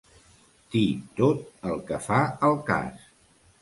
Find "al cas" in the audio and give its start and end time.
2.51-3.09